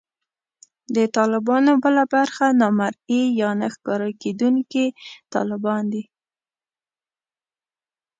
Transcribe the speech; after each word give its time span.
د 0.95 0.97
طالبانو 1.17 1.71
بله 1.83 2.03
برخه 2.13 2.45
نامرئي 2.61 3.23
یا 3.41 3.49
نه 3.61 3.67
ښکارېدونکي 3.73 4.85
طالبان 5.33 5.83
دي 5.93 6.03